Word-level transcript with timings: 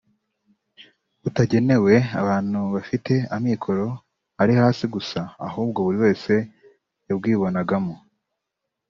butagenewe 1.21 1.93
abantu 2.21 2.59
bafite 2.73 3.13
amikoro 3.35 3.85
ari 4.41 4.53
hasi 4.61 4.83
gusa 4.95 5.19
ahubwo 5.47 5.77
buri 5.85 5.97
wese 6.05 6.33
yabwibonamo 7.07 7.95